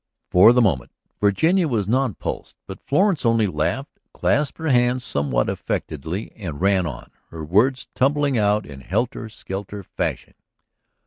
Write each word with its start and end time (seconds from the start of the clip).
For 0.31 0.51
the 0.51 0.63
moment 0.63 0.89
Virginia 1.19 1.67
was 1.67 1.87
nonplussed. 1.87 2.57
But 2.65 2.81
Florence 2.81 3.23
only 3.23 3.45
laughed, 3.45 3.99
clasped 4.15 4.57
her 4.57 4.69
hands 4.69 5.03
somewhat 5.03 5.47
affectedly 5.47 6.31
and 6.35 6.59
ran 6.59 6.87
on, 6.87 7.11
her 7.29 7.45
words 7.45 7.87
tumbling 7.93 8.35
out 8.35 8.65
in 8.65 8.81
helter 8.81 9.29
skelter 9.29 9.83
fashion. 9.83 10.33